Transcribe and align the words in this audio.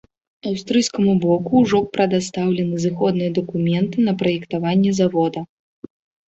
Аўстрыйскаму 0.51 1.11
боку 1.25 1.51
ўжо 1.65 1.81
прадастаўлены 1.97 2.75
зыходныя 2.85 3.35
дакументы 3.37 3.97
на 4.09 4.13
праектаванне 4.23 4.91
завода. 5.03 5.39